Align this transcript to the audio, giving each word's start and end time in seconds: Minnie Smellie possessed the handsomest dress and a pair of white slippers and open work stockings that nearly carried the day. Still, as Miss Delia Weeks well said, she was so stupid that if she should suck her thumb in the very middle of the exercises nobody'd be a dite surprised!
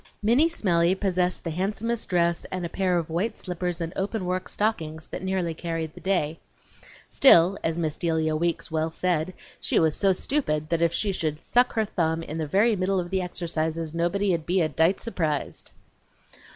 Minnie 0.23 0.49
Smellie 0.49 0.95
possessed 0.99 1.43
the 1.43 1.51
handsomest 1.51 2.09
dress 2.09 2.43
and 2.45 2.65
a 2.65 2.69
pair 2.69 2.97
of 2.97 3.11
white 3.11 3.35
slippers 3.35 3.79
and 3.79 3.93
open 3.95 4.25
work 4.25 4.49
stockings 4.49 5.05
that 5.09 5.21
nearly 5.21 5.53
carried 5.53 5.93
the 5.93 6.01
day. 6.01 6.39
Still, 7.07 7.55
as 7.63 7.77
Miss 7.77 7.97
Delia 7.97 8.35
Weeks 8.35 8.71
well 8.71 8.89
said, 8.89 9.31
she 9.59 9.77
was 9.77 9.95
so 9.95 10.11
stupid 10.11 10.69
that 10.69 10.81
if 10.81 10.91
she 10.91 11.11
should 11.11 11.43
suck 11.43 11.73
her 11.73 11.85
thumb 11.85 12.23
in 12.23 12.39
the 12.39 12.47
very 12.47 12.75
middle 12.75 12.99
of 12.99 13.11
the 13.11 13.21
exercises 13.21 13.93
nobody'd 13.93 14.47
be 14.47 14.59
a 14.61 14.69
dite 14.69 14.99
surprised! 14.99 15.69